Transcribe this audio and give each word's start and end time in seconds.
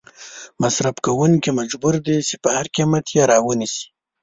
مصرف 0.61 0.95
کوونکې 1.05 1.51
مجبور 1.59 1.95
دي 2.05 2.17
چې 2.27 2.35
په 2.43 2.49
هر 2.55 2.65
قیمت 2.75 3.05
یې 3.15 3.23
را 3.31 3.37
ونیسي. 3.45 3.85